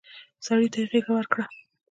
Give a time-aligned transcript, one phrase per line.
[0.45, 1.45] سړي ته يې غېږ ورکړه.